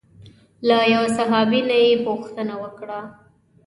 له 0.67 0.77
یوه 0.93 1.07
صحابي 1.17 1.61
نه 1.69 1.77
یې 1.83 1.93
پوښتنه 2.07 2.53
وکړه. 2.63 2.99